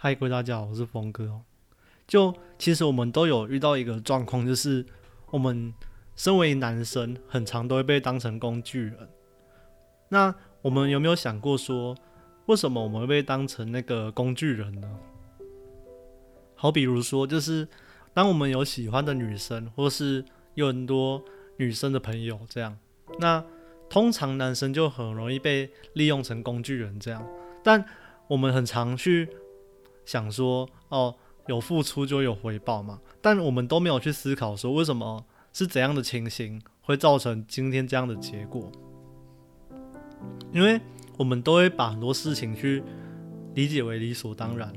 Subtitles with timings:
[0.00, 1.40] 嗨，各位大家好，我是峰哥。
[2.06, 4.86] 就其实我们都有遇到一个状况，就是
[5.32, 5.74] 我们
[6.14, 9.08] 身为男生，很常都会被当成工具人。
[10.08, 11.96] 那我们有没有想过说，
[12.46, 14.88] 为什么我们会被当成那个工具人呢？
[16.54, 17.66] 好，比如说，就是
[18.14, 21.20] 当我们有喜欢的女生，或是有很多
[21.56, 22.78] 女生的朋友这样，
[23.18, 23.44] 那
[23.90, 27.26] 通常男生就很容易被利用成工具人这样。
[27.64, 27.84] 但
[28.28, 29.28] 我们很常去。
[30.08, 31.14] 想说哦，
[31.48, 35.22] 有付出就有回报嘛，但我们都没有去思考说为什么
[35.52, 38.72] 是怎样的情形会造成今天这样的结果，
[40.50, 40.80] 因为
[41.18, 42.82] 我们都会把很多事情去
[43.54, 44.72] 理解为理所当然。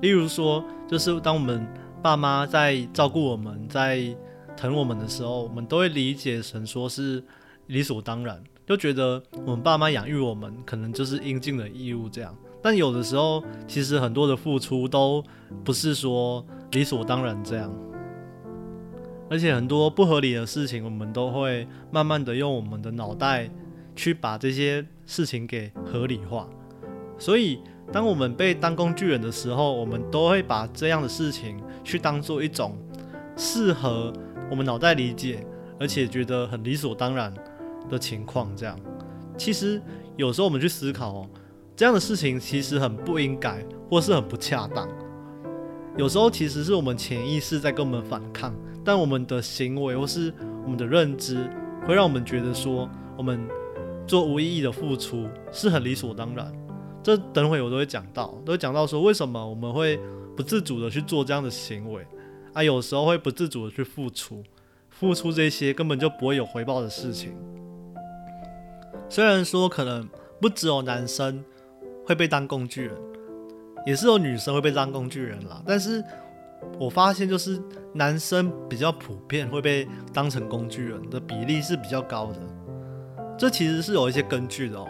[0.00, 1.64] 例如说，就是当我们
[2.02, 4.12] 爸妈在照顾我们在
[4.56, 7.22] 疼我们的时候，我们都会理解成说是
[7.68, 12.36] 理所当然，就觉得我们爸妈养育我们可能就是应尽的义务这样。
[12.60, 15.22] 但有的时候，其实很多的付出都
[15.64, 17.72] 不是说理所当然这样，
[19.30, 23.48] 而且很多不合理的事情，我们都会慢慢的用我们的脑袋
[23.94, 26.48] 去把这些事情给合理化。
[27.18, 27.60] 所以，
[27.92, 32.76] 当我们被当工具人的时候，我们都会把这样的事情去当做一种
[33.36, 34.12] 适合
[34.50, 35.46] 我们脑袋理解，
[35.78, 37.32] 而且觉得很理所当然
[37.88, 38.50] 的情况。
[38.56, 38.78] 这样，
[39.36, 39.80] 其实
[40.16, 41.28] 有时候我们去思考哦。
[41.78, 44.88] 这样的事情其实很不应该，或是很不恰当。
[45.96, 48.52] 有时候其实是我们潜意识在跟我们反抗，
[48.84, 51.48] 但我们的行为或是我们的认知，
[51.86, 53.46] 会让我们觉得说，我们
[54.08, 56.52] 做无意义的付出是很理所当然。
[57.00, 60.00] 这等会我都会讲到，都会讲到说，为什么我们会
[60.36, 62.04] 不自主的去做这样的行为
[62.54, 62.60] 啊？
[62.60, 64.42] 有时候会不自主的去付出，
[64.90, 67.36] 付出这些根本就不会有回报的事情。
[69.08, 70.08] 虽然说可能
[70.40, 71.44] 不只有男生。
[72.08, 72.96] 会被当工具人，
[73.84, 75.62] 也是有女生会被当工具人啦。
[75.66, 76.02] 但是
[76.80, 82.40] 我发现，就是男生比较普遍会被当成工具人的比例是比较高的。
[83.36, 84.88] 这其实是有一些根据的哦。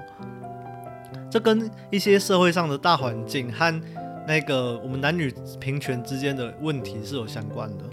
[1.29, 3.83] 这跟一些社会上的大环境和
[4.25, 7.85] 那个我们男女平权之间的问题是有相关的。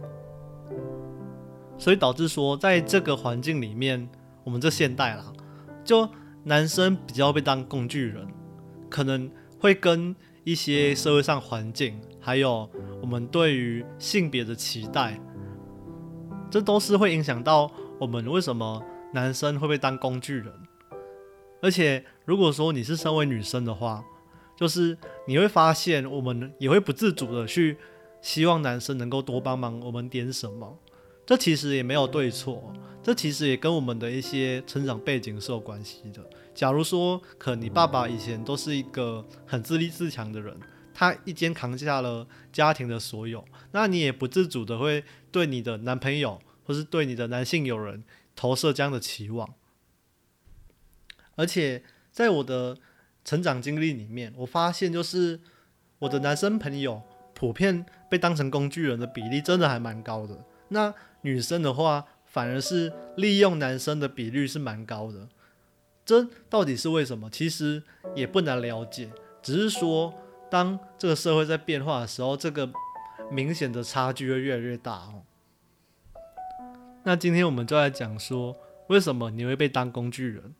[1.79, 4.07] 所以导致说，在这个环境里面，
[4.43, 5.33] 我们这现代啦，
[5.83, 6.07] 就
[6.43, 8.27] 男生比较被当工具人。
[8.95, 9.29] 可能
[9.59, 12.69] 会跟一些社会上环境，还有
[13.01, 15.19] 我们对于性别的期待，
[16.49, 17.69] 这都是会影响到
[17.99, 18.81] 我们为什么
[19.13, 20.47] 男生会被当工具人。
[21.61, 24.01] 而且，如果说你是身为女生的话，
[24.55, 27.75] 就是你会发现，我们也会不自主的去
[28.21, 30.79] 希望男生能够多帮忙我们点什么。
[31.25, 32.71] 这其实也没有对错，
[33.03, 36.23] 这其实也跟我们的一些成长背景是有关系的。
[36.55, 40.57] 假如说，可你爸爸以前都是一个很自立自强的人，
[40.93, 48.05] 他一肩扛下了家庭的所有，那你也不自主的会对你的男朋友或是对你的男性友人
[48.37, 49.53] 投射这样的期望。
[51.35, 52.77] 而且在我的
[53.25, 55.41] 成长经历里面，我发现就是
[55.99, 57.01] 我的男生朋友
[57.33, 60.45] 普遍被当成工具人的比例真的还蛮高的。
[60.69, 60.93] 那
[61.23, 65.27] 女生的话，反而是利用男生的比率是蛮高的。
[66.05, 67.27] 这到底是为什么？
[67.31, 67.81] 其实
[68.13, 69.09] 也不难了解，
[69.41, 70.13] 只是说，
[70.51, 72.71] 当这个社会在变化的时候，这个
[73.31, 75.23] 明显的差距会越来越大哦。
[77.03, 78.55] 那今天我们就来讲说，
[78.87, 80.53] 为什么你会被当工具人？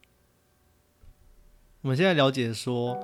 [1.82, 2.98] 我们现在了解说，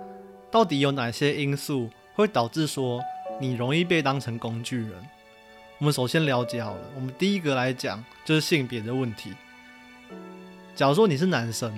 [0.50, 3.00] 到底有哪些因素会导致说
[3.40, 4.94] 你容易被当成工具人？
[5.78, 9.34] 我们首先了解好了，我们第一个来讲就是性别的问题。
[10.76, 11.72] 假如说你是男生。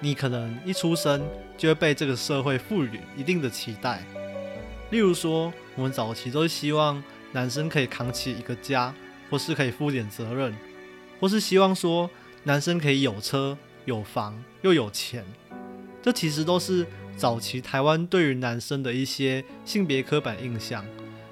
[0.00, 1.26] 你可能一出生
[1.56, 4.02] 就会被这个社会赋予一定的期待，
[4.90, 7.02] 例如说，我们早期都是希望
[7.32, 8.94] 男生可以扛起一个家，
[9.30, 10.54] 或是可以负点责任，
[11.18, 12.10] 或是希望说
[12.44, 13.56] 男生可以有车
[13.86, 15.24] 有房又有钱，
[16.02, 20.84] 这其实都是早期台湾对于男生的一些性别刻板印象，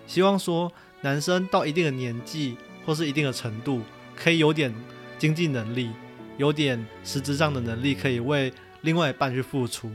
[0.07, 0.73] 希望说
[1.03, 2.57] 男生到一定的年纪
[2.87, 3.83] 或是一定的程度，
[4.17, 4.75] 可以有点
[5.19, 5.91] 经济能力。
[6.37, 8.53] 有点实质上的能力可以为
[8.83, 9.91] 另外一半去付出，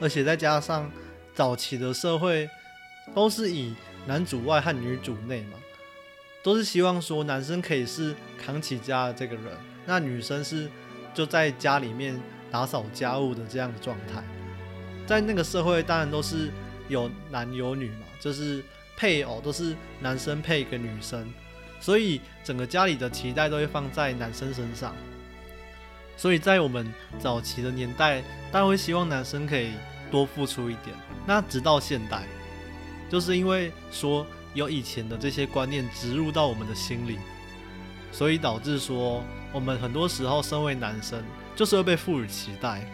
[0.00, 0.90] 而且再加上
[1.34, 2.48] 早期的社会
[3.14, 3.74] 都是以
[4.06, 5.58] 男主外和女主内嘛，
[6.42, 9.44] 都是希望说男生可以是扛起家的这个人，
[9.86, 10.68] 那女生是
[11.14, 14.22] 就在家里面打扫家务的这样的状态。
[15.06, 16.50] 在那个社会当然都是
[16.88, 18.62] 有男有女嘛，就是
[18.96, 21.26] 配偶都是男生配一个女生，
[21.80, 24.94] 所以整个家里的期待都会放在男生身上。
[26.16, 28.22] 所以在我们早期的年代，
[28.52, 29.72] 当然会希望男生可以
[30.10, 30.94] 多付出一点。
[31.26, 32.22] 那直到现代，
[33.10, 37.18] 就是因为说有以前的这些观念植入到我们的心里，
[38.12, 41.22] 所以导致说我们很多时候身为男生
[41.56, 42.84] 就是会被赋予期待。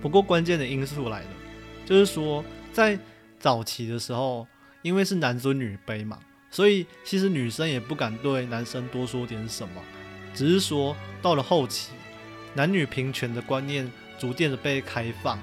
[0.00, 1.28] 不过关键的因素来了，
[1.84, 2.42] 就是说
[2.72, 2.98] 在
[3.38, 4.46] 早期的时候，
[4.80, 6.18] 因为是男尊女卑嘛，
[6.50, 9.82] 所以其实女生也不敢对男生多说点什么，
[10.34, 11.92] 只是说到了后期，
[12.54, 15.38] 男女平权的观念逐渐的被开放，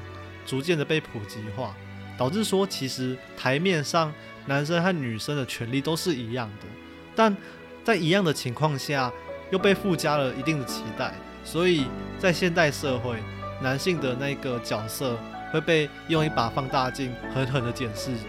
[0.46, 1.76] 逐渐的被普及化，
[2.18, 4.14] 导致说其实台面上
[4.46, 6.68] 男生和女生的权利都是一样的，
[7.16, 7.36] 但
[7.84, 9.12] 在一样的情况下
[9.52, 11.14] 又被附加了一定的期待，
[11.44, 11.86] 所以
[12.20, 13.18] 在现代社会。
[13.60, 15.18] 男性的那个角色
[15.52, 18.28] 会被用一把放大镜狠狠的检视着。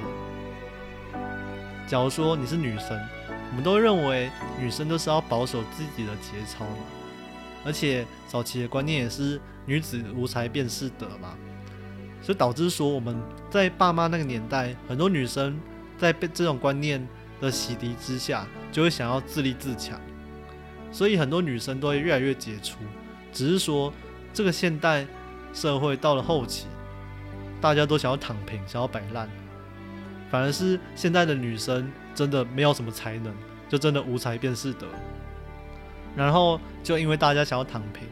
[1.86, 2.98] 假如说你是女生，
[3.50, 6.84] 我们都认为女生都是要保守自己的节操嘛，
[7.64, 11.34] 而且早期的观念也是女子无才便是德嘛，
[12.22, 13.16] 所以导致说我们
[13.50, 15.58] 在爸妈那个年代，很多女生
[15.96, 17.06] 在被这种观念
[17.40, 20.00] 的洗涤之下，就会想要自立自强，
[20.92, 22.78] 所以很多女生都会越来越杰出，
[23.32, 23.92] 只是说
[24.32, 25.06] 这个现代。
[25.54, 26.66] 社会到了后期，
[27.58, 29.28] 大家都想要躺平，想要摆烂，
[30.30, 33.32] 反而是现在的女生真的没有什么才能，
[33.68, 34.88] 就真的无才便是德。
[36.16, 38.02] 然后就因为大家想要躺平，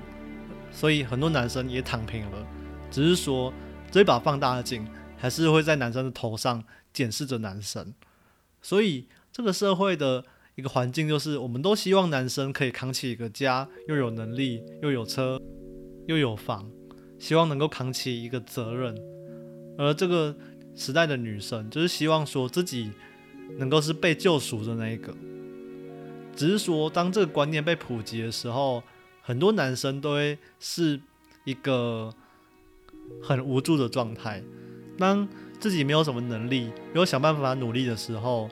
[0.71, 2.47] 所以很多男生也躺平了。
[2.89, 3.53] 只是说
[3.91, 4.87] 这把放大镜
[5.17, 6.63] 还是会在男生的头上
[6.93, 7.93] 检视着男生。
[8.63, 10.25] 所以这个社会的
[10.55, 15.43] 一个环境就是，我们都希望男生可以扛起一个家，又有能力，又有车，
[16.07, 16.71] 又有房。
[17.19, 18.95] 希望能够扛起一个责任，
[19.77, 20.37] 而这个
[20.77, 22.93] 时代的女生就是希望说自己
[23.59, 25.15] 能够是被救赎的那一个。
[26.35, 28.83] 只是说，当这个观念被普及的时候，
[29.23, 31.01] 很多男生都会是
[31.45, 32.13] 一个
[33.23, 34.43] 很无助的状态。
[34.99, 35.27] 当
[35.59, 38.49] 自己没有什么能力，没有想办法努力的时候，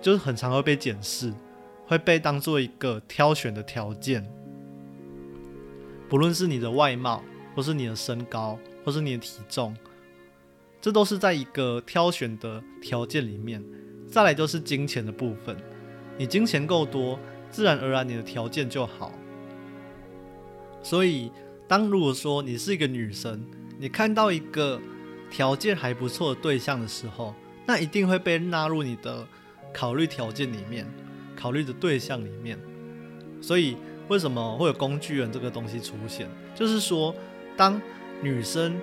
[0.00, 1.32] 就是很常会被检视，
[1.86, 4.28] 会被当做一个挑选的条件，
[6.08, 7.22] 不论是你的外貌。
[7.52, 9.76] 或是你的身高，或是你的体重，
[10.80, 13.62] 这都是在一个挑选的条件里面。
[14.10, 15.56] 再来就是金钱的部分，
[16.18, 17.18] 你金钱够多，
[17.50, 19.12] 自然而然你的条件就好。
[20.82, 21.30] 所以，
[21.68, 23.44] 当如果说你是一个女生，
[23.78, 24.80] 你看到一个
[25.30, 27.34] 条件还不错的对象的时候，
[27.66, 29.26] 那一定会被纳入你的
[29.72, 30.86] 考虑条件里面，
[31.36, 32.58] 考虑的对象里面。
[33.40, 33.76] 所以，
[34.08, 36.28] 为什么会有工具人这个东西出现？
[36.54, 37.14] 就是说。
[37.56, 37.78] 当
[38.22, 38.80] 女生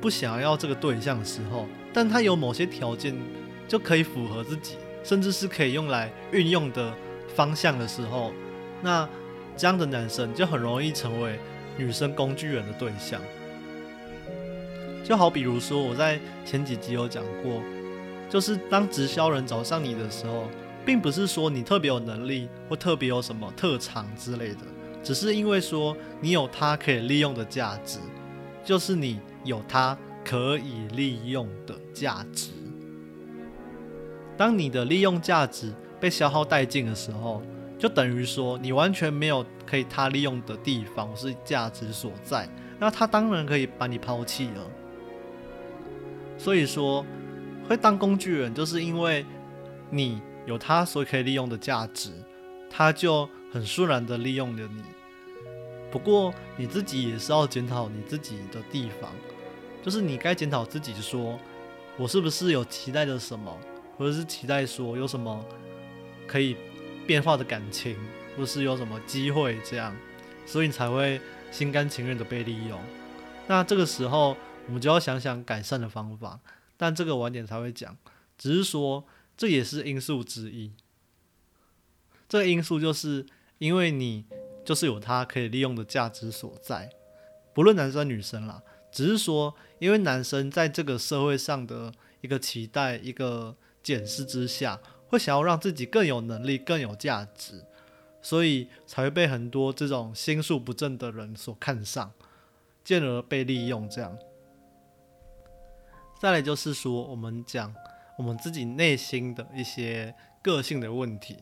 [0.00, 3.14] 不想要这个对象的时候，但她有某些条件
[3.68, 6.94] 就可以符合自己，甚至是可以用来运用的
[7.34, 8.32] 方向的时候，
[8.82, 9.08] 那
[9.56, 11.38] 这样的男生就很容易成为
[11.76, 13.20] 女生工具人的对象。
[15.04, 17.62] 就好比如说，我在前几集有讲过，
[18.28, 20.48] 就是当直销人找上你的时候，
[20.84, 24.60] 并不是说你特别有能力或特别有什么特长之类的，
[25.02, 27.98] 只是因为说你有他可以利用的价值。
[28.64, 32.48] 就是你有他可以利用的价值。
[34.36, 37.42] 当你的利用价值被消耗殆尽的时候，
[37.78, 42.48] 就等于说你完全没有可以他利用的地方，是价值所在。
[42.78, 44.66] 那他当然可以把你抛弃了。
[46.36, 47.04] 所以说，
[47.66, 49.24] 会当工具人，就是因为
[49.90, 52.10] 你有他所可以利用的价值，
[52.68, 54.82] 他就很顺然的利用了你。
[55.90, 59.10] 不过你自己也是要检讨你自己的地方，
[59.82, 61.38] 就是你该检讨自己，说
[61.96, 63.56] 我是不是有期待着什么，
[63.96, 65.44] 或者是期待说有什么
[66.26, 66.56] 可以
[67.06, 67.96] 变化的感情，
[68.36, 69.96] 或是有什么机会这样，
[70.46, 72.80] 所以你才会心甘情愿的被利用。
[73.46, 74.36] 那这个时候
[74.66, 76.40] 我们就要想想改善的方法，
[76.76, 77.96] 但这个晚点才会讲，
[78.36, 79.04] 只是说
[79.36, 80.72] 这也是因素之一。
[82.28, 83.26] 这个因素就是
[83.58, 84.24] 因为你。
[84.66, 86.90] 就是有它可以利用的价值所在，
[87.54, 88.60] 不论男生女生啦，
[88.90, 97.64] 只是说，因为男生在这个社会上的一个期待、一个检视之下，会想要让自己更有能力、更有价值，
[98.20, 102.12] 所以才会被很多这种心术不正的人所看上，
[102.82, 103.88] 进而被利用。
[103.88, 104.18] 这样，
[106.20, 107.72] 再来就是说，我们讲
[108.18, 110.12] 我们自己内心的一些
[110.42, 111.36] 个性的问题。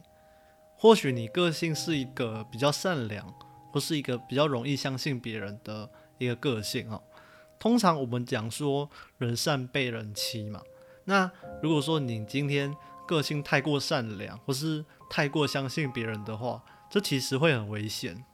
[0.77, 3.27] 或许你个性是一个比较善良，
[3.73, 7.03] 或是一个比较容易相信别人的一个个性哦。
[7.59, 10.61] 通常我们讲说人善被人欺嘛。
[11.05, 11.31] 那
[11.63, 12.75] 如果说你今天
[13.07, 18.25] 个性太过善良，或是太过相信别人的话，这其实会很危险。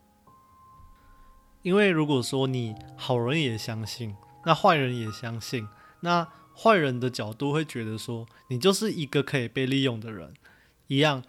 [1.61, 5.67] 因为如果说你好人也相信，那坏人也相信，
[5.99, 10.33] 那坏人的角度会觉得说，你就是一个可以被利用的人，
[10.87, 11.23] 一样，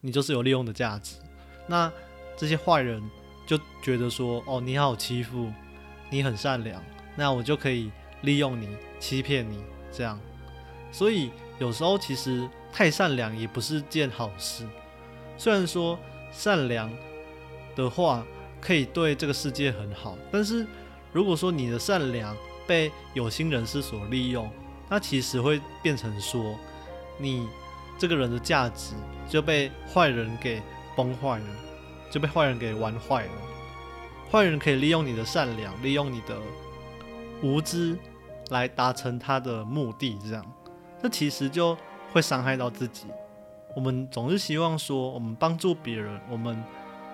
[0.00, 1.16] 你就是有利用的价值。
[1.66, 1.92] 那
[2.36, 3.02] 这些坏人
[3.46, 5.52] 就觉得说，哦，你好欺负，
[6.10, 6.82] 你很善良，
[7.16, 7.90] 那我就可以
[8.22, 10.18] 利用你，欺骗你，这样。
[10.94, 14.64] 所以有时候其实太善良也不是件好事。
[15.36, 15.98] 虽然说
[16.30, 16.88] 善良
[17.74, 18.24] 的话
[18.60, 20.64] 可以对这个世界很好，但是
[21.12, 24.48] 如果说你的善良被有心人士所利用，
[24.88, 26.54] 那其实会变成说
[27.18, 27.48] 你
[27.98, 28.94] 这个人的价值
[29.28, 30.62] 就被坏人给
[30.96, 31.46] 崩坏了，
[32.08, 33.32] 就被坏人给玩坏了。
[34.30, 36.38] 坏人可以利用你的善良，利用你的
[37.42, 37.98] 无知
[38.50, 40.44] 来达成他的目的，这样，
[41.04, 41.76] 这其实就
[42.14, 43.08] 会伤害到自己。
[43.76, 46.56] 我们总是希望说，我们帮助别人，我们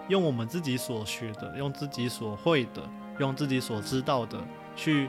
[0.06, 4.38] 用我们自己所学的，用自己所会的，用自己所知道的
[4.76, 5.09] 去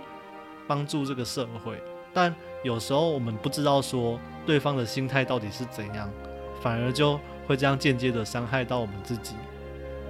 [0.68, 1.80] 帮助这个社会。
[2.12, 6.10] 但有时候我们不知道说对方的心态到底是怎样，
[6.60, 9.36] 反而就会这样间接的伤害到我们自己。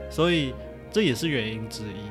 [0.10, 0.56] 所以
[0.90, 2.10] 这也是原因之一。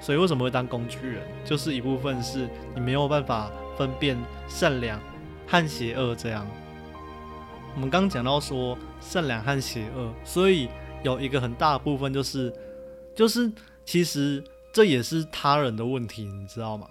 [0.00, 3.48] 所以为什么会当工具人，就是一部分是你没有办法
[3.78, 5.00] 分辨善良
[5.50, 6.46] 和邪恶这样。
[7.74, 10.68] 我们刚讲到说善良和邪恶，所以
[11.02, 12.54] 有一个很大的部分就是，
[13.16, 13.50] 就是
[13.84, 14.42] 其实
[14.72, 16.88] 这也是他人的问题，你知道吗？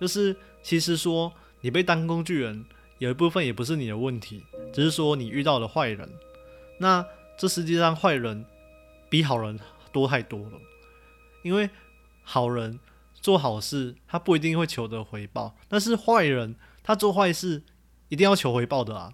[0.00, 2.64] 就是其实说你被当工具人，
[2.98, 6.08] 有一部分也不是你的问题，只是说你遇到了坏人。
[6.78, 7.04] 那
[7.36, 8.44] 这世界上坏人
[9.08, 9.58] 比好人
[9.90, 10.52] 多太多了，
[11.42, 11.68] 因为
[12.22, 12.78] 好人
[13.14, 17.62] 做好事，他不一定会求得回报，但是坏人他做坏事
[18.08, 19.12] 一定要求回报的啊。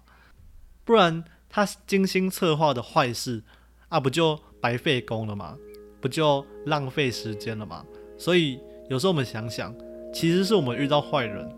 [0.83, 3.43] 不然他精心策划的坏事
[3.89, 5.57] 啊，不就白费工了吗？
[6.01, 7.85] 不就浪费时间了吗？
[8.17, 8.59] 所以
[8.89, 9.73] 有时候我们想想，
[10.13, 11.49] 其实是我们遇到坏人，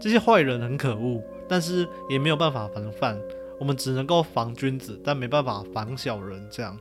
[0.00, 3.20] 这些坏人很可恶，但是也没有办法防范，
[3.58, 6.46] 我们只能够防君子，但没办法防小人。
[6.50, 6.78] 这样，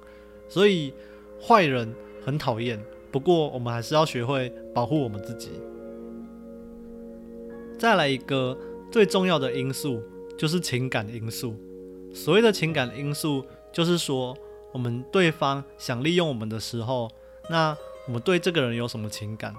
[0.47, 0.93] 所以
[1.41, 2.79] 坏人很讨厌，
[3.11, 5.49] 不过我们还是要学会保护我们自己。
[7.79, 8.57] 再来一个
[8.91, 10.01] 最重要的因素，
[10.37, 11.55] 就是情感因素。
[12.13, 14.35] 所谓的情感因素，就是说，
[14.71, 17.09] 我们对方想利用我们的时候，
[17.49, 17.77] 那
[18.07, 19.55] 我们对这个人有什么情感，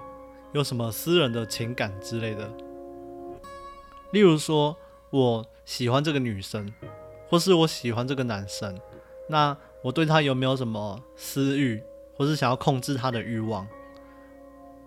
[0.51, 2.51] 有什么私人的情感之类的。
[4.11, 4.75] 例如说，
[5.09, 6.69] 我喜欢这个女生，
[7.29, 8.77] 或是我喜欢这个男生，
[9.29, 11.81] 那我对他有没有什么私欲，
[12.17, 13.65] 或是想要控制他的欲望？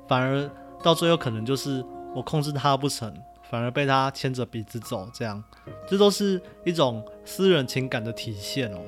[0.06, 0.50] 反而
[0.82, 1.82] 到最后可能就是
[2.14, 3.10] 我控制他不成。
[3.50, 5.42] 反而被他牵着鼻子走，这样，
[5.88, 8.80] 这都是一种私人情感的体现哦。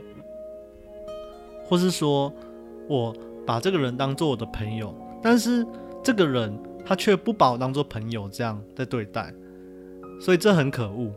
[1.64, 2.32] 或是说，
[2.88, 3.14] 我
[3.46, 5.66] 把这个人当做我的朋友，但是
[6.02, 9.32] 这个人他却不把我当做朋友这样在对待，
[10.20, 11.10] 所以这很可恶。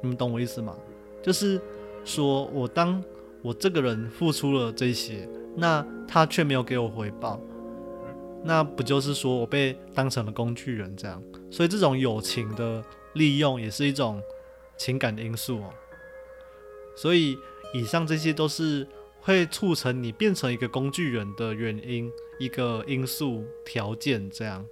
[0.00, 0.74] 你们懂我意思吗？
[1.22, 1.60] 就是
[2.04, 3.02] 说我当
[3.42, 7.38] 我这个人付出了这些，那他却没有给我回报。
[8.42, 11.22] 那不就是说我被当成了工具人这样，
[11.52, 12.82] 所以这种友情的
[13.12, 14.20] 利用也是一种
[14.76, 15.70] 情感的因素哦。
[16.96, 17.38] 所以
[17.74, 18.86] 以上这些都是
[19.20, 24.64] 会促成你变成一个工具人的原因，一个因素条件这样。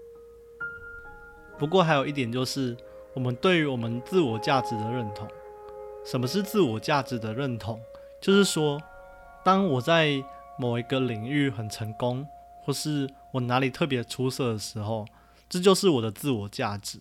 [1.58, 2.74] 不过还有一点就是，
[3.12, 5.28] 我们对于我们自我价值的认同。
[6.04, 7.78] 什么是自我价值的认同？
[8.20, 8.80] 就是说，
[9.44, 10.12] 当我在
[10.58, 12.26] 某一个领域很成功。
[12.62, 15.06] 或是我哪里特别出色的时候，
[15.50, 17.00] 这就是我的自我价值。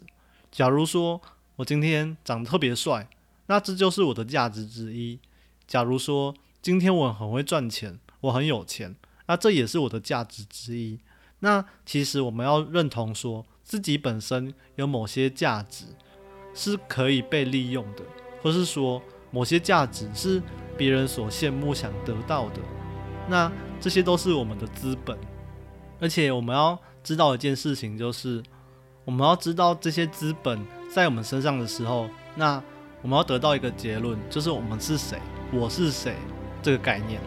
[0.51, 1.21] 假如说
[1.57, 3.07] 我今天长得特别帅，
[3.45, 5.19] 那这就是我的价值之一。
[5.67, 8.95] 假如说今天我很会赚钱，我很有钱，
[9.27, 10.99] 那这也是我的价值之一。
[11.41, 15.85] 那其实我们要认同说自己本身有某些价值
[16.55, 18.03] 是可以被利用的，
[18.41, 20.41] 或是说某些价值是
[20.75, 22.59] 别人所羡慕想得到的。
[23.29, 25.15] 那这些都是我们的资本。
[26.01, 28.39] 而且我们要知道一件事情，就是
[29.03, 30.63] 我们要知道这些资本
[30.93, 32.61] 在我们身上的时候，那
[33.01, 35.17] 我们要得到一个结论，就是我们是谁，
[35.51, 36.13] 我是谁
[36.61, 37.19] 这个概念。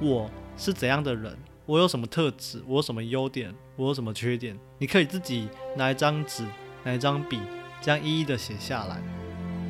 [0.00, 1.36] 我是怎样的人？
[1.66, 2.62] 我有什么特质？
[2.66, 3.54] 我有什么优点？
[3.76, 4.58] 我有什么缺点？
[4.78, 6.46] 你可以自己拿一张纸，
[6.82, 7.38] 拿一张笔，
[7.82, 9.02] 这样一一的写下来。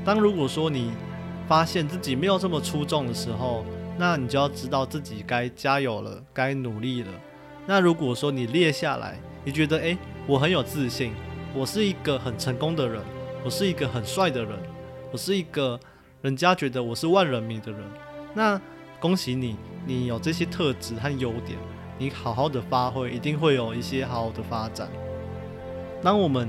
[0.05, 0.93] 当如果说你
[1.49, 3.65] 发现自己没有这么出众的时候，
[3.99, 7.11] 那你就要知道自己该加油了，该努力了。
[7.71, 11.13] 那如果说你列下来，你觉得诶，我很有自信，
[11.55, 13.03] 我是一个很成功的人，
[13.45, 14.59] 我是一个很帅的人，
[15.13, 15.79] 我是一个
[16.23, 17.83] 人家觉得我是万人迷的人，
[18.33, 18.59] 那
[18.99, 21.59] 恭喜你，你有这些特质和优点，
[21.99, 24.89] 你好好的发挥，一定会有一些好好的发展。
[26.03, 26.49] 当我们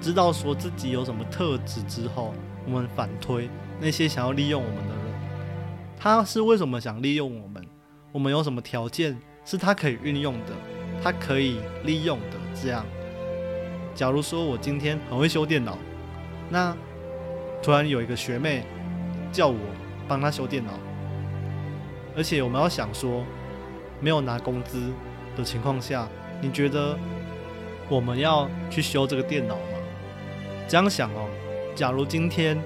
[0.00, 2.32] 知道说自己有什么特质之后，
[2.64, 5.04] 我们反推那些想要利用我们的人，
[5.98, 7.62] 他是为什么想利用我们？
[8.10, 10.52] 我们有什么条件是他可以运用的，
[11.02, 12.36] 他可以利用的？
[12.60, 12.84] 这样，
[13.94, 15.78] 假如说我今天很会修电脑，
[16.50, 16.76] 那
[17.62, 18.64] 突然有一个学妹
[19.30, 19.58] 叫我
[20.08, 20.72] 帮她修电脑，
[22.16, 23.24] 而且我们要想说，
[24.00, 24.90] 没有拿工资
[25.36, 26.08] 的情况下，
[26.40, 26.98] 你觉得
[27.88, 29.78] 我们要去修这个电脑吗？
[30.66, 31.28] 这样想哦，
[31.74, 32.58] 假如今天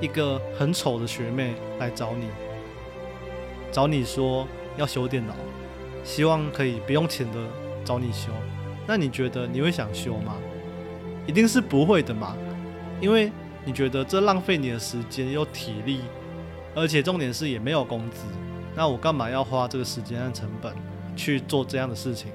[0.00, 2.26] 一个很丑的学妹来找你，
[3.72, 5.34] 找你说要修电脑，
[6.08, 7.38] 希望可以不用钱的
[7.84, 8.32] 找你修，
[8.86, 10.38] 那你觉得你会想修吗？
[11.26, 12.34] 一定是不会的嘛，
[12.98, 13.30] 因为
[13.62, 16.00] 你觉得这浪费你的时间又体力，
[16.74, 18.24] 而且重点是也没有工资，
[18.74, 20.74] 那我干嘛要花这个时间和成本
[21.14, 22.32] 去做这样的事情？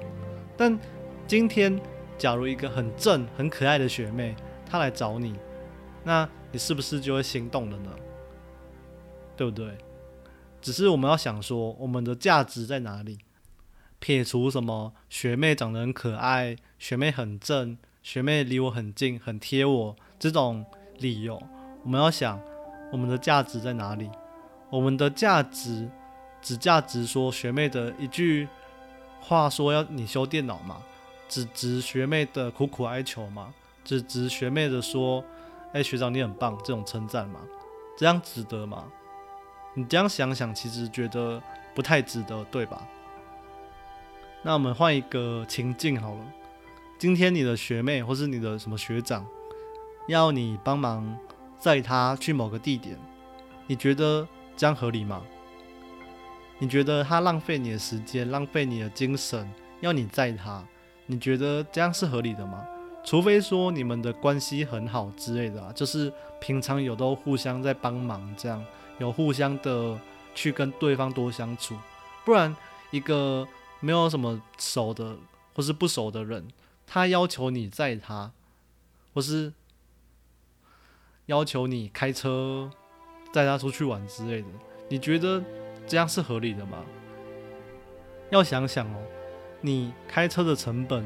[0.56, 0.80] 但
[1.26, 1.82] 今天
[2.16, 4.36] 假如一个很正很可爱的学妹，
[4.70, 5.34] 她来找你，
[6.04, 7.90] 那你是不是就会心动了呢？
[9.36, 9.76] 对不对？
[10.62, 13.18] 只是我们要想说，我们的价值在哪里？
[14.04, 20.66] 撇除什么学妹长得很可爱，学妹很正，学妹离我很近，很贴我这种
[20.98, 21.42] 理由，
[21.86, 22.38] 我们要想
[22.92, 24.12] 我们的价值在哪里？
[24.70, 25.90] 我们的价值
[26.42, 28.46] 只价值说学妹的一句
[29.22, 30.82] 话，说要你修电脑嘛？
[31.30, 33.54] 只值学妹的苦苦哀求吗？
[33.86, 35.24] 只值学妹的说
[35.72, 37.40] ：“哎，学长你很棒。”这种称赞吗？
[37.98, 38.84] 这样值得吗？
[39.76, 41.42] 你这样想想，其实觉得
[41.74, 42.86] 不太值得，对吧？
[44.46, 46.22] 那我们换一个情境好了。
[47.00, 49.26] 今天你的学妹或是你的什么学长
[50.08, 51.18] 要你帮忙
[51.58, 52.98] 载他去某个地点，
[53.68, 55.22] 你觉得这样合理吗？
[56.60, 60.64] 你觉得他浪费你的时间，浪费你的精神，要你载他，
[61.06, 62.66] 你觉得这样是合理的吗？
[63.06, 68.64] 除非说你们的关系很好之类的啊，就是平常有都互相在帮忙，这样
[68.98, 70.00] 有互相的
[70.36, 71.76] 去跟对方多相处，
[72.24, 72.56] 不然
[72.92, 73.46] 一个
[73.84, 75.18] 没有什么熟的
[75.54, 76.48] 或是不熟的人，
[76.88, 78.32] 他要求你载他，
[79.14, 79.52] 或是
[81.26, 82.72] 要求你开车
[83.34, 84.48] 载他出去玩之类的，
[84.88, 85.44] 你觉得
[85.86, 86.78] 这样是合理的吗？
[88.30, 88.98] 要想想哦，
[89.60, 91.06] 你开车的成本。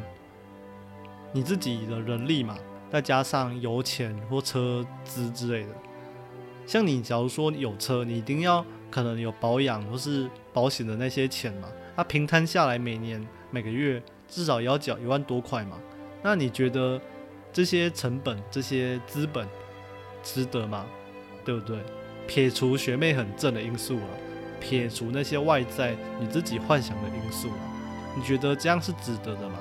[1.34, 2.58] 你自己的人力嘛，
[2.90, 5.74] 再加上油钱或车资之类的。
[6.66, 11.68] 像你，假如说有车，你一定要可能有保养或是保险的那些钱嘛。
[11.98, 15.78] 那平摊下来，每年每个月至少也要缴一万多块嘛。
[16.24, 17.02] 那你觉得
[17.52, 19.46] 这些成本、这些资本
[20.24, 20.86] 值得吗？
[21.44, 21.80] 对不对？
[22.28, 24.08] 撇除学妹很正的因素了，
[24.62, 27.60] 撇除那些外在你自己幻想的因素了，
[28.16, 29.60] 你觉得这样是值得的吗？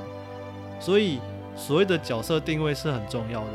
[0.78, 1.18] 所以。
[1.58, 3.52] 所谓的角色定位是很重要的。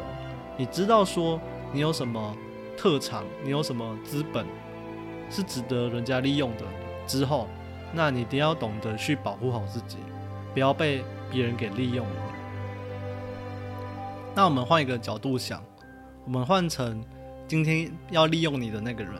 [0.57, 1.39] 你知道说
[1.71, 2.35] 你有什么
[2.75, 4.43] 特长，你有什么资本
[5.29, 6.65] 是值得人家利用的
[7.05, 7.47] 之后，
[7.93, 9.97] 那你一定要懂得去保护好自己，
[10.53, 12.15] 不要被别人给利用了。
[14.33, 15.63] 那我们换一个角度想，
[16.25, 17.03] 我们换成
[17.47, 19.13] 今天要利用你的那个人，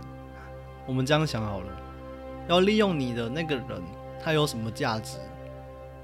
[0.86, 1.81] 我们这样想好了，
[2.47, 3.81] 要利用你的那个人，
[4.23, 5.17] 他有什么价值，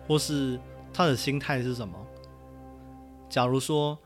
[0.07, 0.59] 或是
[0.93, 1.97] 他的心态是什么？
[3.29, 3.97] 假如说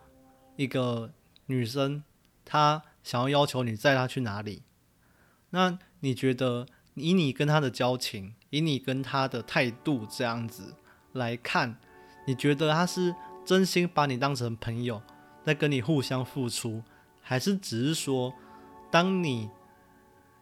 [0.56, 1.12] 一个
[1.45, 2.04] 女生
[2.43, 4.63] 她想要要求你载她去哪里，
[5.52, 10.76] 那你觉得以你跟她的交情，以你跟他的态度这样子
[11.14, 11.76] 来看，
[12.28, 15.02] 你觉得他是真心把你当成朋友，
[15.44, 16.84] 在跟你互相付出，
[17.22, 18.32] 还是只是说
[18.92, 19.50] 当你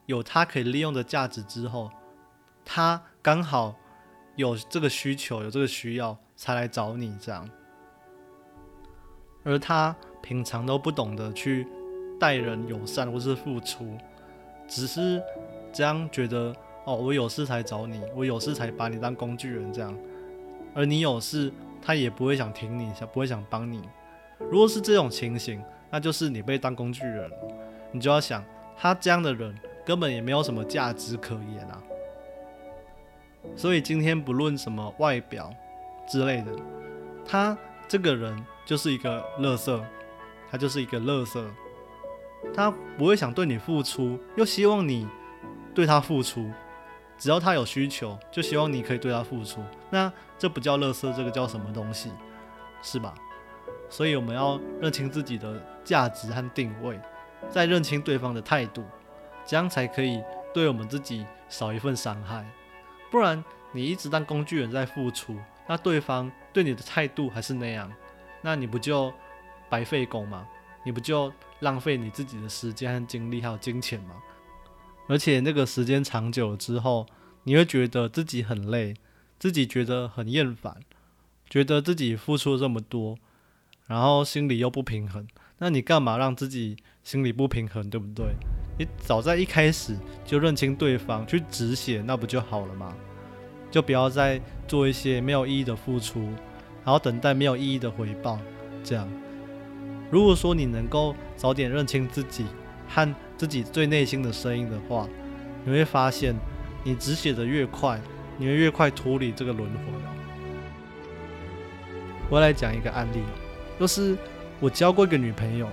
[0.08, 1.89] 有他可以利用的价值之后，
[2.65, 3.76] 他刚好
[4.36, 7.48] 有这个需求，有这个需要才来找你这样？
[9.43, 11.65] 而他平常都不懂得去
[12.19, 13.98] 待人友善或是付出，
[14.67, 15.24] 只是
[15.72, 16.54] 这样觉得
[16.89, 19.95] 哦，我有事才找你，我有事才把你当工具人这样。
[20.73, 23.88] 而你有事，他也不会想挺你，想不会想帮你。
[24.39, 27.38] 如果是这种情形，那就是你被当工具人了。
[27.91, 28.43] 你就要想，
[28.75, 31.84] 他这样的人根本也没有什么价值可言啊。
[33.56, 35.54] 所以今天不论什么外表
[36.08, 36.52] 之类的，
[37.23, 37.56] 他
[37.88, 38.43] 这个人。
[38.65, 39.84] 就是一个乐色，
[40.52, 41.43] 他就是一个乐色，
[42.54, 45.08] 他不会想对你付出，又希望你
[45.73, 46.52] 对他付出。
[47.19, 49.62] 只要他有需求，就希望你可以对他付出。
[49.91, 52.10] 那这不叫乐色，这个叫什么东西？
[52.82, 53.13] 是吧？
[53.89, 56.99] 所以我们要认清自己的价值和定位，
[57.49, 58.86] 再认清对方的态度，
[59.45, 62.45] 这样才可以对我们自己少一份伤害。
[63.12, 65.36] 不然你一直当工具人在付出，
[65.67, 67.91] 那对方对你的态度还是那样。
[68.41, 69.13] 那你不就
[69.67, 70.47] 白费工吗？
[70.84, 74.15] 你不就浪费你自己的时间和精力还有金钱吗？
[75.10, 77.08] 而且那个时间长久了之后，
[77.45, 78.93] 你会觉得自己很累，
[79.39, 80.78] 自己觉得很厌烦，
[81.50, 83.17] 觉得自己付出这么多，
[83.88, 85.28] 然后心里又不平衡。
[85.58, 88.36] 那你干嘛让自己心里不平衡，对不对？
[88.78, 92.95] 你早在一开始就认清对方，去止血，那不就好了吗？
[93.72, 96.22] 就不要再做一些没有意义的付出，
[96.86, 98.39] 然后等待没有意义的回报。
[98.84, 99.10] 这样，
[100.12, 102.45] 如果说你能够早点认清自己
[102.88, 105.08] 和自己最内心的声音的话，
[105.65, 106.36] 你会发现，
[106.84, 107.99] 你止血的越快，
[108.38, 109.80] 你会越快脱离这个轮回。
[112.30, 113.23] 我来讲一个案例，
[113.80, 114.15] 就是
[114.60, 115.67] 我交过一个女朋友，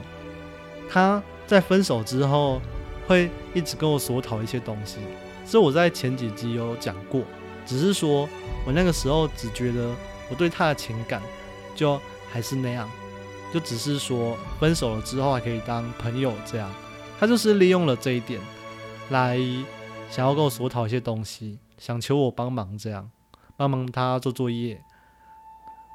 [0.88, 2.62] 她在分手之后。
[3.08, 4.98] 会一直跟我索讨一些东西，
[5.48, 7.22] 这我在前几集有讲过，
[7.64, 8.28] 只是说
[8.66, 9.94] 我那个时候只觉得
[10.28, 11.22] 我对她的情感
[11.76, 12.00] 就
[12.32, 12.90] 还是那样，
[13.54, 16.68] 就只是说分手了之后还可以当朋友这样。
[17.18, 18.40] 他就是利用了这一点
[19.10, 19.38] 来
[20.10, 23.10] 想要跟我索讨一些东西，想求我帮忙这样，
[23.56, 24.80] 帮忙他做作业，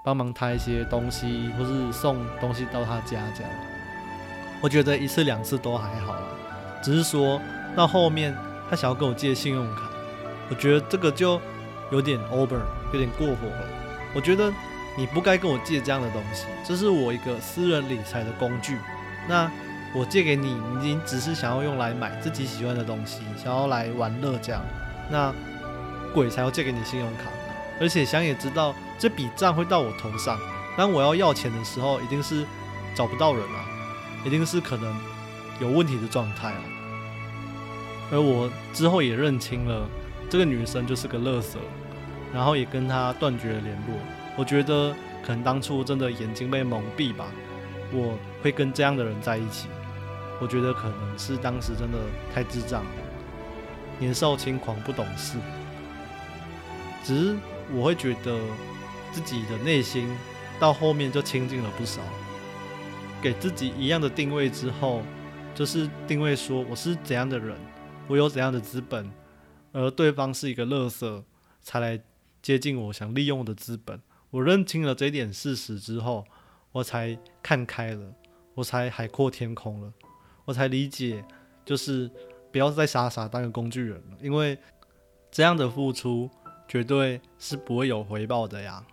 [0.03, 3.51] 帮忙他一些东西，或是送东西到他家这样。
[4.61, 6.23] 我觉得一次两次都还好了。
[6.83, 7.39] 只是说
[7.75, 8.35] 到后面，
[8.69, 9.89] 他想要跟我借信用卡，
[10.49, 11.39] 我觉得这个就
[11.91, 12.59] 有点 over，
[12.93, 13.67] 有点过火了。
[14.13, 14.51] 我觉得
[14.97, 18.77] 你不该跟我借这样的东西，这是我一个私人理财的工具。
[19.27, 19.49] 那
[19.93, 24.61] 我借给你，你只是想要用来买自己喜欢的东西，想要来玩乐这样。
[25.09, 25.33] 那
[26.13, 27.29] 鬼才要借给你信用卡，
[27.79, 30.39] 而且想也知道这笔账会到我头上，
[30.77, 32.45] 当我要要钱的时候，一定是
[32.95, 33.65] 找不到人了，
[34.25, 34.95] 一定是可能。
[35.59, 36.61] 有问题的状态啊，
[38.11, 39.87] 而我之后也认清了
[40.27, 41.59] 这个女生就是个乐色，
[42.33, 43.95] 然后也跟她断绝了联络。
[44.35, 44.91] 我觉得
[45.23, 47.25] 可能当初真的眼睛被蒙蔽吧，
[47.93, 49.67] 我会跟这样的人在一起。
[50.41, 51.99] 我觉得可能是当时真的
[52.33, 52.83] 太智障，
[53.99, 55.37] 年少轻狂不懂事。
[57.03, 57.37] 只是
[57.71, 58.39] 我会觉得
[59.11, 60.09] 自己的内心
[60.59, 62.01] 到后面就清净了不少，
[63.21, 65.01] 给自己一样的定位之后。
[65.53, 67.57] 就是定位说我是怎样的人，
[68.07, 69.11] 我有怎样的资本，
[69.73, 71.23] 而对方是一个垃圾，
[71.61, 72.01] 才来
[72.41, 74.01] 接近我想利用的资本。
[74.29, 76.23] 我认清了这一点事实之后，
[76.71, 78.13] 我才看开了，
[78.53, 79.91] 我才海阔天空了，
[80.45, 81.23] 我才理解，
[81.63, 82.09] 就是
[82.51, 84.57] 不要再傻傻当个工具人了，因为
[85.29, 86.29] 这样的付出
[86.67, 88.85] 绝对是不会有回报的呀。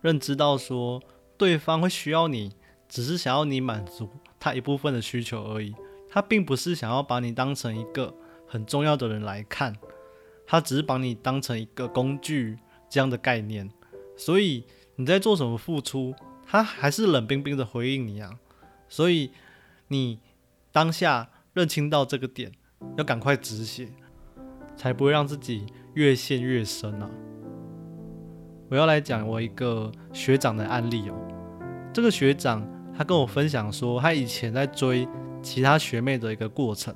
[0.00, 1.00] 认知到说
[1.36, 2.52] 对方会需要你，
[2.88, 4.08] 只是想要你满足。
[4.40, 5.72] 他一部分的需求而已，
[6.08, 8.12] 他并不是想要把你当成一个
[8.48, 9.76] 很重要的人来看，
[10.44, 12.58] 他只是把你当成一个工具
[12.90, 13.70] 这样的概念。
[14.16, 14.64] 所以
[14.96, 16.12] 你在做什么付出，
[16.44, 18.36] 他还是冷冰冰的回应你啊。
[18.88, 19.30] 所以
[19.92, 20.18] 你
[20.72, 22.50] 当下认清到这个点，
[22.96, 23.88] 要赶快止血，
[24.74, 27.10] 才不会让自己越陷越深啊。
[28.70, 31.14] 我要来讲我一个学长的案例哦，
[31.92, 32.66] 这个学长。
[32.94, 35.08] 他跟我分享说，他以前在追
[35.42, 36.94] 其他学妹的一个过程。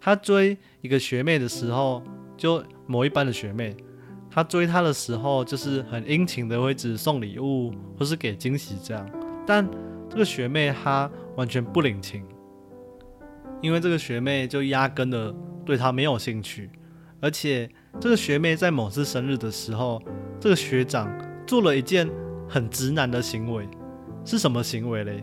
[0.00, 2.00] 他追一个学妹的时候，
[2.36, 3.76] 就某一班的学妹，
[4.30, 9.04] 他追她的时候就是很殷勤的，会只送礼物或是给惊喜这样。
[9.44, 9.68] 但
[10.08, 12.24] 这个学妹她完全不领情，
[13.60, 16.70] 因为这个学妹就压根的对他没有兴趣。
[17.20, 17.70] 而且
[18.00, 20.02] 这个学妹在某次生日的时候，
[20.38, 21.10] 这个学长
[21.46, 22.08] 做了一件
[22.48, 23.68] 很直男的行为。
[24.26, 25.22] 是什么行为嘞？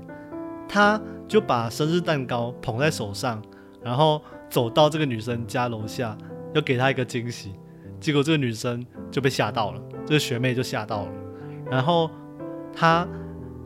[0.68, 3.42] 他就把生日蛋糕捧在手上，
[3.84, 6.18] 然后走到这个女生家楼下，
[6.54, 7.56] 要给她一个惊喜。
[8.00, 11.12] 结果这个女生就被吓到了，这个学妹就吓到了。
[11.70, 12.10] 然后
[12.74, 13.08] 他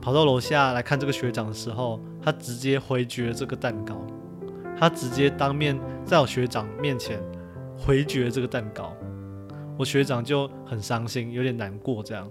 [0.05, 4.05] 跑到楼下来看这个学长的时候，他直接回绝这个蛋糕，
[4.77, 7.19] 他直接当面在我学长面前
[7.75, 8.95] 回绝这个蛋糕。
[9.79, 12.29] 我学长就很伤心，有点难过这样。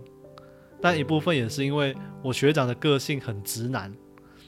[0.81, 3.93] 但一部分也是因为我学长的个性很直男，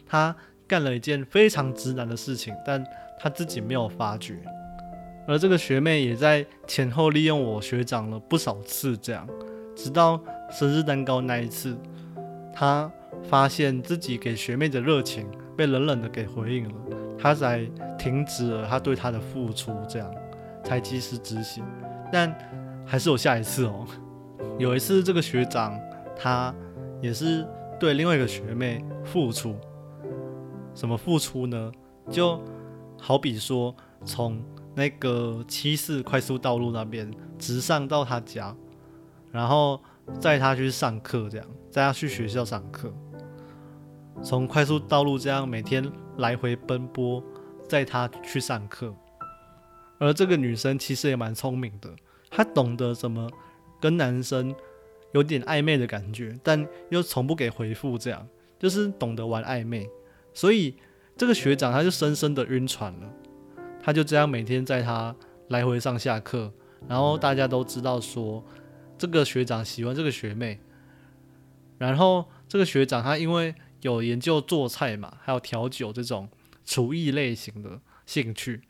[0.06, 0.32] 他
[0.68, 2.86] 干了一件非常直男的事情，但
[3.18, 4.38] 他自己没有发觉。
[5.26, 9.28] 而这个学妹也在前后利用我学长了不少次，这样，
[9.74, 11.76] 直到生日蛋糕那一次，
[12.54, 12.88] 他
[13.28, 16.74] 发现自己给学妹的热情被冷冷的给回应了，
[17.18, 17.64] 他才
[17.98, 20.14] 停止了他对她的付出，这样
[20.64, 21.62] 才及时止血。
[22.12, 22.32] 但
[22.84, 23.86] 还是有下一次哦，
[24.58, 25.78] 有一次这个学长。
[26.18, 26.50] 他
[27.02, 27.46] 也是
[27.78, 29.54] 对另外一个学妹付出，
[30.74, 31.70] 什么付出呢？
[32.08, 32.42] 就
[32.98, 34.42] 好比说，从
[34.74, 38.56] 那个七四快速道路那边直上到他家，
[39.30, 39.78] 然后
[40.18, 42.90] 载他去上课，这样载他去学校上课。
[44.22, 47.22] 从快速道路这样每天来回奔波，
[47.68, 48.94] 载他去上课。
[49.98, 51.88] 而这个女生其实也蛮聪明的，
[52.30, 53.30] 她懂得怎么
[53.80, 54.54] 跟男生
[55.12, 58.26] 有点暧昧的感觉，但又从不给回复，这样
[58.58, 59.88] 就是懂得玩暧昧。
[60.34, 60.74] 所以
[61.16, 63.10] 这个学长他就深深的晕船了，
[63.82, 65.14] 他就这样每天载她
[65.48, 66.52] 来回上下课，
[66.88, 68.44] 然后大家都知道说
[68.98, 70.60] 这个学长喜欢这个学妹，
[71.78, 73.54] 然后这个学长他因为
[73.86, 76.28] 有研究做菜嘛，还有调酒这种
[76.64, 78.62] 厨艺类型的兴趣。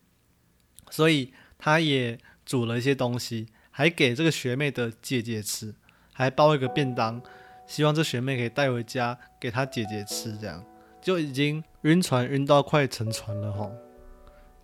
[0.91, 5.75] 所以他也煮了一些东西，还给这个学妹的姐姐吃，
[6.13, 7.21] 还包一个便当，
[7.67, 10.37] 希望这学妹可以带回家给她姐姐吃。
[10.37, 10.63] 这样
[11.01, 13.71] 就已经晕船晕到快沉船了哈。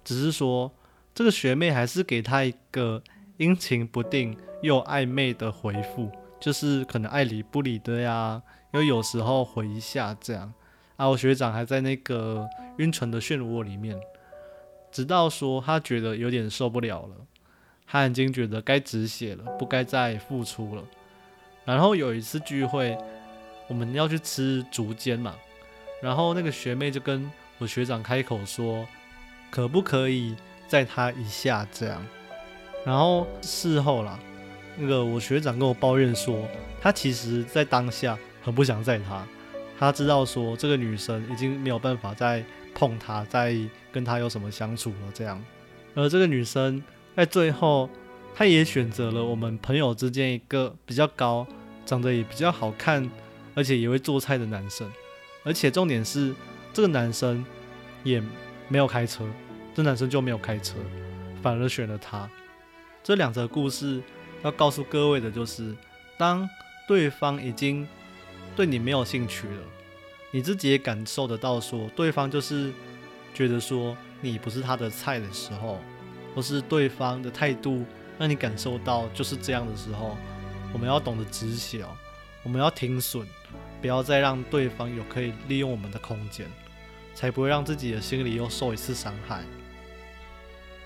[0.04, 0.70] 只是说
[1.14, 3.02] 这个学妹还是给他一个
[3.38, 6.10] 阴晴不定又暧昧的回复，
[6.40, 10.52] 就是可能爱理不理的呀，又有时候回一下这样。
[10.96, 13.98] 啊，我学长还在那个晕船的漩涡里面。
[14.90, 17.16] 直到说他觉得有点受不了了，
[17.86, 20.82] 他已经觉得该止血了，不该再付出了。
[21.64, 22.98] 然后有一次聚会，
[23.68, 25.34] 我们要去吃竹间嘛，
[26.02, 28.86] 然后那个学妹就跟我学长开口说，
[29.50, 30.36] 可不可以
[30.68, 32.06] 载他一下这样？
[32.84, 34.18] 然后事后啦，
[34.76, 36.46] 那个我学长跟我抱怨说，
[36.82, 39.26] 他其实在当下很不想载他，
[39.78, 43.56] 他知道说这个女生已经没有办法再碰他，再。
[43.92, 45.12] 跟他有什么相处了？
[45.12, 45.38] 这样，
[45.94, 46.82] 而这个女生
[47.14, 47.90] 在最后，
[48.34, 51.46] 她也选择了我们朋友之间一个比较高、
[51.84, 53.10] 长得也比较好看，
[53.54, 54.90] 而且也会做菜的男生。
[55.44, 56.34] 而且重点是，
[56.72, 57.44] 这个男生
[58.02, 58.22] 也
[58.68, 59.26] 没有开车，
[59.74, 60.76] 这男生就没有开车，
[61.42, 62.26] 反而选了他。
[63.02, 64.00] 这两则故事
[64.42, 65.76] 要告诉各位的就是，
[66.16, 66.48] 当
[66.88, 67.86] 对方已经
[68.54, 69.62] 对你没有兴趣了，
[70.30, 72.72] 你自己也感受得到，说对方就是。
[73.34, 75.80] 觉得说你不是他的菜的时候，
[76.34, 77.82] 或是对方的态度
[78.18, 80.18] 让你感受到就是这样的时候，
[80.70, 81.82] 我们要懂得止血，
[82.42, 83.26] 我们要停损，
[83.80, 86.46] 不要再让对方有可以利用我们的空间，
[87.14, 89.42] 才不会让自己的心里又受一次伤害。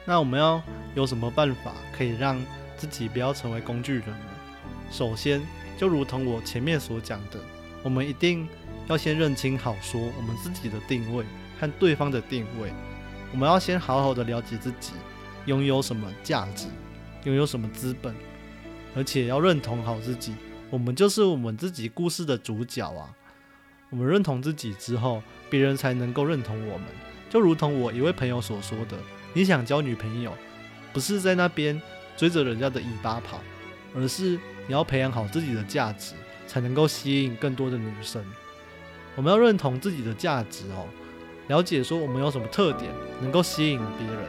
[0.05, 0.63] 那我们要
[0.95, 2.41] 有什么办法可以让
[2.77, 4.31] 自己不要成为工具人呢？
[4.93, 5.43] 首先，
[5.77, 7.41] 就如同我前面所讲的，
[7.87, 8.49] 我们一定
[8.88, 11.25] 要先认清好说我们自己的定位。
[11.59, 12.70] 和对方的定位，
[13.33, 14.92] 我们要先好好的了解自己
[15.46, 16.66] 拥有什么价值，
[17.25, 18.14] 拥有什么资本，
[18.94, 20.35] 而且要认同好自己。
[20.68, 23.09] 我们就是我们自己故事的主角啊！
[23.88, 26.88] 我们认同自己之后，别人才能够认同我们。
[27.31, 28.99] 就如同我一位朋友所说的
[29.33, 30.35] ：“你想交女朋友，
[30.92, 31.81] 不是在那边
[32.18, 33.40] 追着人家的尾巴跑，
[33.94, 36.14] 而是你要培养好自己的价值，
[36.47, 38.25] 才能够吸引更多的女生。”
[39.17, 40.87] 我们要认同自己的价值哦。
[41.49, 42.91] 了解说我们有什么特点
[43.23, 44.25] 能够吸引别人，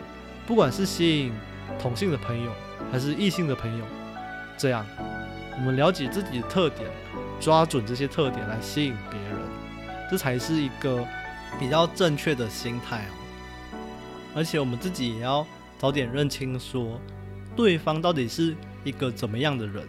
[0.46, 1.34] 不管是吸引
[1.80, 2.52] 同性的朋友
[2.92, 3.84] 还是异性的朋友，
[4.56, 4.86] 这样
[5.56, 6.88] 我们了解自己的特点，
[7.40, 9.40] 抓准这些特点来吸引别人，
[10.12, 11.04] 这才是一个
[11.60, 13.12] 比较正确的心态哦。
[14.36, 15.44] 而且我们自己也要
[15.80, 17.02] 早点认清说，
[17.56, 19.84] 对方到底是一个怎么样的人，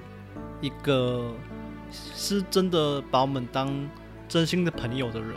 [0.63, 1.31] 一个
[1.91, 3.89] 是真的把我们当
[4.29, 5.37] 真心的朋友的人，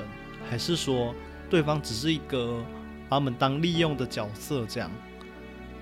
[0.50, 1.14] 还是说？
[1.50, 2.64] 对方只是一个
[3.10, 4.90] 把我们当利用的角色，这样，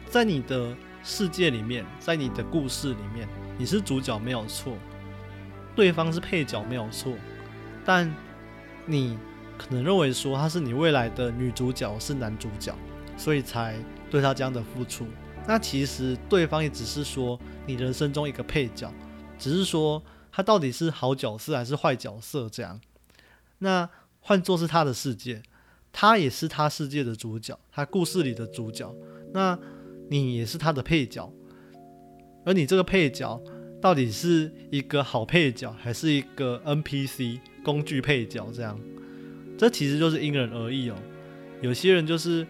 [0.08, 4.74] 在你的世界里面，在你的故事里面，你是主角没有错，
[5.76, 7.14] 对方是配角没有错，
[7.86, 8.12] 但
[8.88, 9.16] 你
[9.60, 12.74] 可能认为说他是你未来的女主角是男主角，
[13.16, 13.76] 所以才
[14.10, 15.06] 对他这样的付出。
[15.46, 18.92] 那其实对方也只是说你人生中一个配角，
[19.38, 20.02] 只是说
[20.32, 22.80] 他到底是好角色还是坏角色这样。
[23.60, 23.90] 那
[24.20, 25.42] 换作是他的世界。
[25.92, 28.96] 他也是他世界的主角，他故事里的主角。
[29.34, 29.58] 那
[30.08, 31.34] 你也是他的配角，
[32.46, 33.42] 而你这个配角
[33.82, 38.52] 到底是一个好配角，还是一个 NPC 工具配角？
[38.54, 38.80] 这样，
[39.58, 40.96] 这其实就是因人而异哦。
[41.60, 42.46] 有些人就是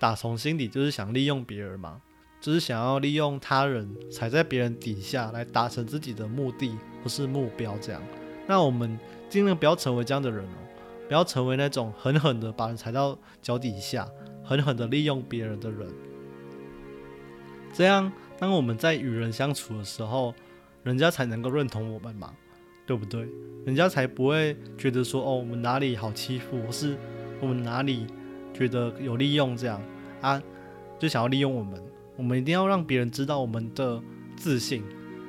[0.00, 2.02] 打从心底就是想利用别人嘛，
[2.40, 7.76] 就是想要利用他人踩在别人底下来达成自己的目的或是目标。
[7.78, 8.02] 这样，
[8.46, 8.98] 那我们
[9.28, 10.58] 尽量不要成为这样的人哦。
[11.06, 14.08] 不要成为那种狠狠的把人踩到脚底下、
[14.44, 15.88] 狠狠的利用别人的人。
[17.72, 20.32] 这样，当我们在与人相处的时候，
[20.84, 22.32] 人家才能够认同我们嘛，
[22.86, 23.28] 对不对？
[23.66, 26.96] 人家才不会觉得说哦，我们哪里好欺负，或是
[27.40, 28.06] 我们哪里
[28.54, 29.82] 觉得有利用这样
[30.20, 30.40] 啊，
[30.96, 31.89] 就想要利用我们。
[32.20, 33.98] 我们一定要让别人知道我们的
[34.36, 34.84] 自信，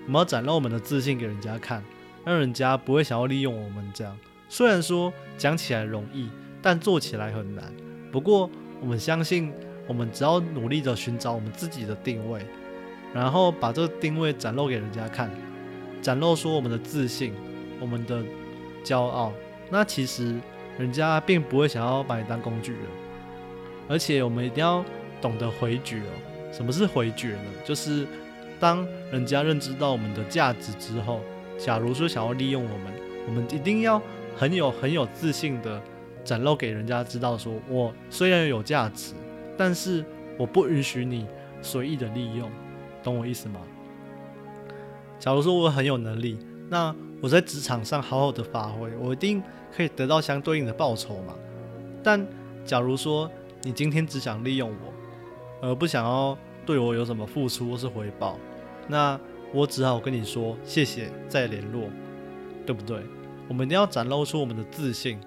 [0.07, 1.81] 我们要展露我们的自信给人家看，
[2.25, 4.13] 让人家不会想要利用我们这样。
[4.49, 6.29] 虽然说讲起来容易，
[6.61, 7.63] 但做起来很难。
[8.11, 8.49] 不过
[8.81, 9.53] 我们相信，
[9.87, 12.45] 我们只要努力的寻找我们自己的定位，
[13.13, 15.31] 然后把这个定位展露给人家看，
[16.01, 17.33] 展露说我们的自信、
[17.79, 18.21] 我们的
[18.83, 19.31] 骄傲，
[19.69, 20.37] 那其实
[20.77, 22.81] 人家并不会想要把你当工具人。
[23.87, 24.83] 而且我们一定要
[25.21, 26.30] 懂得回绝哦。
[26.51, 27.51] 什么是回绝呢？
[27.65, 28.05] 就是
[28.59, 31.21] 当人家认知到我们的价值之后，
[31.57, 32.93] 假如说想要利用我们，
[33.27, 34.01] 我们一定要
[34.35, 35.81] 很有很有自信的
[36.23, 39.13] 展露给人家知道，说我虽然有价值，
[39.57, 40.03] 但是
[40.37, 41.25] 我不允许你
[41.61, 42.49] 随意的利用，
[43.03, 43.59] 懂我意思吗？
[45.19, 46.37] 假如说我很有能力，
[46.69, 49.41] 那我在职场上好好的发挥，我一定
[49.75, 51.33] 可以得到相对应的报酬嘛。
[52.03, 52.25] 但
[52.65, 53.29] 假如说
[53.61, 54.93] 你今天只想利用我，
[55.61, 58.37] 而不想要对我有什么付出或是回报，
[58.87, 59.19] 那
[59.53, 61.89] 我只好跟你说谢谢，再联络，
[62.65, 63.01] 对不对？
[63.47, 65.19] 我们一定要展露出我们的自信，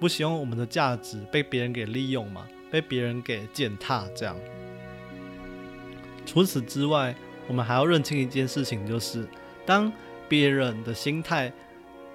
[0.00, 4.36] 不希望我们的价值被别人给利用嘛，被别人给践踏这样。
[6.24, 7.14] 除此之外，
[7.46, 9.26] 我们还要认清一件事情，就是
[9.64, 9.92] 当
[10.28, 11.52] 别人的心态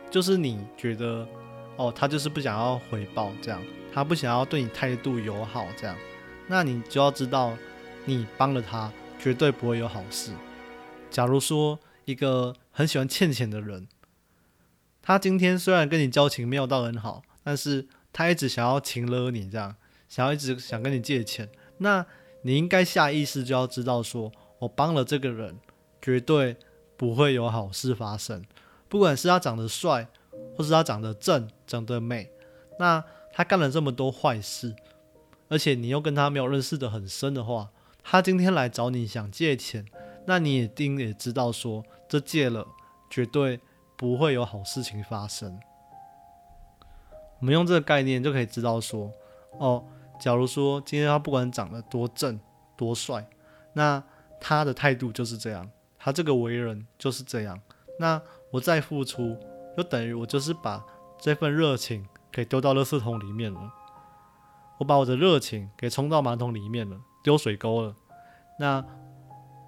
[0.10, 1.28] 就是你觉得
[1.76, 3.62] 哦，他就是不想要回报这样。
[3.94, 5.96] 他不想要对你态度友好，这样，
[6.48, 7.58] 那你就要知道，
[8.06, 10.32] 你帮了他，绝对不会有好事。
[11.10, 13.88] 假如说一个很喜欢欠钱的人，
[15.02, 19.76] 他今天虽然跟你交情没有到很好，但是他一直想要情勒你，这样，
[20.08, 22.06] 想要一直想跟你借钱，那
[22.42, 25.58] 你应该下意识就要知道，说我帮了这个人，
[26.02, 26.58] 绝对
[26.98, 28.44] 不会有好事发生。
[28.90, 30.08] 不管是他长得帅，
[30.56, 32.30] 或是他长得正、长得美，
[32.80, 33.04] 那。
[33.36, 34.76] 他干了这么多坏事，
[35.54, 37.70] 而且你又跟他没有认识的很深的话，
[38.04, 39.86] 他今天来找你想借钱，
[40.26, 42.66] 那你一定也知道说，这借了
[43.08, 43.60] 绝对
[43.96, 45.60] 不会有好事情发生。
[47.40, 49.12] 我们用这个概念就可以知道说，
[49.60, 49.86] 哦，
[50.20, 52.40] 假如说今天他不管长得多正
[52.76, 53.24] 多帅，
[53.74, 54.04] 那
[54.42, 57.62] 他的态度就是这样，他这个为人就是这样，
[58.00, 59.38] 那我再付出，
[59.78, 60.84] 就等于我就是把
[61.22, 62.08] 这份热情。
[62.36, 63.72] 给丢到垃圾桶里面了，
[64.84, 67.96] 我把我的热情给冲到马桶里面了，丢水沟了。
[68.60, 68.84] 那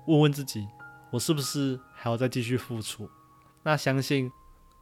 [0.07, 0.67] 问问自己，
[1.09, 3.09] 我是不是还要再继续付出？
[3.63, 4.29] 那相信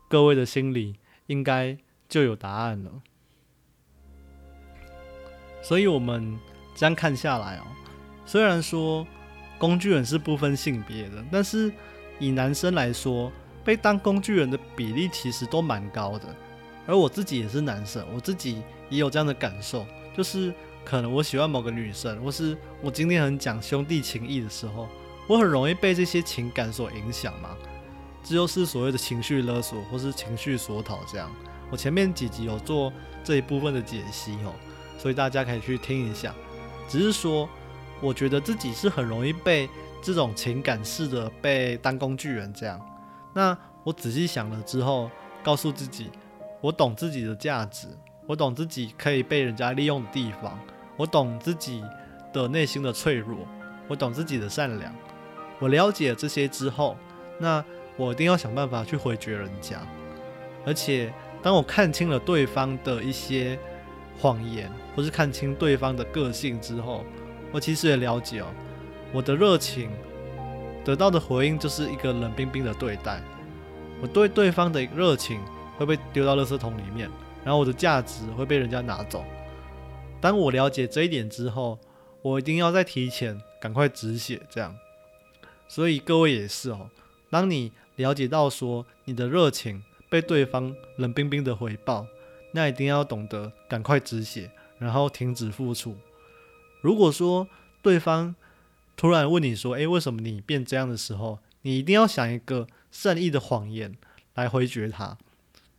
[0.10, 0.96] 各位的心里
[1.28, 1.78] 应该
[2.10, 2.92] 就有答案了。
[5.62, 6.36] 所以，我们
[6.76, 7.64] 这样看下来哦，
[8.26, 9.06] 虽然说
[9.60, 11.72] 工具人是不分性别的，但是
[12.18, 13.32] 以男生来说，
[13.64, 16.36] 被当工具人的比例其实都蛮高的。
[16.88, 19.86] 而我自己也是男生，我自己也有这样的感受，
[20.16, 20.54] 就是
[20.86, 24.88] 可能我喜欢某个女生，或是我今天很讲兄弟情谊的时候，
[25.28, 27.50] 我很容易被这些情感所影响嘛。
[28.24, 31.30] 这就是所谓的情绪勒索，或是情绪索讨这样。
[31.70, 34.54] 我前面几集有做这一部分的解析哦，
[34.98, 36.34] 所以大家可以去听一下。
[36.88, 37.50] 只是说，
[38.00, 39.70] 我觉得自己是很容易被
[40.02, 42.80] 这种情感式的被当工具人这样。
[43.34, 45.10] 那我仔细想了之后，
[45.44, 46.10] 告诉自己。
[46.62, 47.90] 我懂自己的价值，
[48.26, 50.58] 我懂自己可以被人家利用的地方，
[50.96, 51.84] 我懂自己
[52.32, 53.48] 的内心的脆弱，
[53.88, 54.94] 我懂自己的善良。
[55.60, 56.98] 我了解这些之后，
[57.40, 57.64] 那
[57.98, 59.78] 我一定要想办法去回绝人家。
[60.66, 63.60] 而且，当我看清了对方的一些
[64.20, 67.04] 谎言，或是看清对方的个性之后，
[67.52, 68.48] 我其实也了解哦，
[69.12, 69.90] 我的热情
[70.86, 73.22] 得到的回应就是一个冷冰冰的对待。
[74.02, 75.40] 我对对方的热情。
[75.76, 77.10] 会被丢到垃圾桶里面，
[77.44, 79.24] 然后我的价值会被人家拿走。
[80.22, 81.78] 当我了解这一点之后，
[82.22, 84.76] 我一定要在提前赶快止血，这样。
[85.68, 86.90] 所以各位也是哦，
[87.30, 92.08] 当你了解到说你的热情被对方冷冰冰的回报，
[92.52, 95.98] 那一定要懂得赶快止血，然后停止付出。
[96.82, 97.48] 如果说
[97.82, 98.36] 对方
[98.96, 103.96] 突然问你说：“诶，为什么你变这样的时候？”你一定要想一个善意的谎言
[104.34, 105.18] 来回绝他。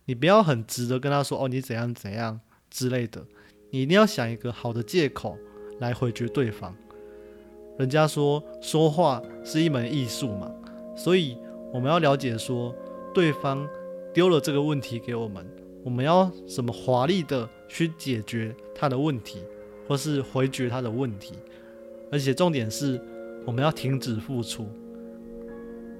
[0.05, 2.39] 你不要很直的跟他说哦，你怎样怎样
[2.69, 3.25] 之类的，
[3.71, 5.37] 你一定要想一个好的借口
[5.79, 6.75] 来回绝对方。
[7.77, 10.51] 人家说说话是一门艺术嘛，
[10.95, 11.37] 所以
[11.73, 12.73] 我们要了解说
[13.13, 13.67] 对方
[14.13, 15.45] 丢了这个问题给我们，
[15.83, 19.39] 我们要怎么华丽的去解决他的问题，
[19.87, 21.33] 或是回绝他的问题。
[22.11, 23.01] 而且重点是，
[23.45, 24.67] 我们要停止付出。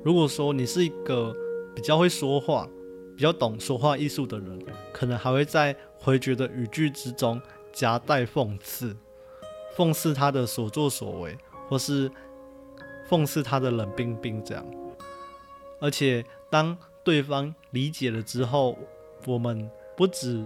[0.03, 1.35] 如果说你是一个
[1.75, 2.69] 比较会说话，
[3.15, 4.59] 比较懂说话艺术的人，
[4.91, 7.41] 可能还会在回绝的语句之中
[7.71, 8.95] 夹带讽刺，
[9.75, 11.37] 讽刺他的所作所为，
[11.67, 12.11] 或是
[13.09, 14.65] 讽刺他的冷冰冰这样。
[15.79, 18.77] 而且当对方理解了之后，
[19.25, 20.45] 我们不止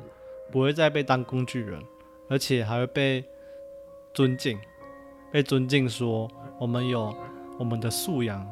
[0.51, 1.82] 不会再被当工具人，
[2.30, 3.26] 而且还会被
[4.13, 4.59] 尊敬，
[5.32, 7.15] 被尊敬说我们有
[7.57, 8.47] 我们的素养，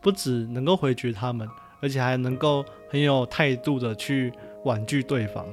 [0.00, 1.48] 不止能够回绝他们，
[1.86, 4.32] 而且还能够很有态度的去
[4.64, 5.46] 婉拒对方。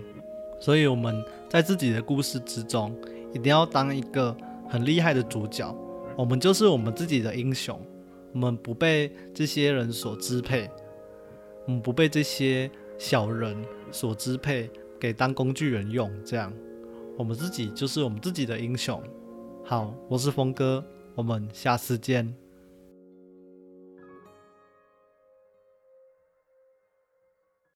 [0.59, 2.91] 所以我们在自己的故事之中，
[3.31, 4.35] 一定要当一个
[4.67, 5.71] 很厉害的主角。
[6.17, 7.79] 我们就是我们自己的英雄，
[8.33, 10.67] 我们不被这些人所支配，
[11.67, 12.67] 我们不被这些
[12.97, 13.55] 小人
[13.91, 14.67] 所支配，
[14.99, 16.11] 给当工具人用。
[16.25, 16.51] 这样，
[17.15, 18.99] 我们自己就是我们自己的英雄。
[19.63, 22.42] 好，我是峰哥，我们下次见。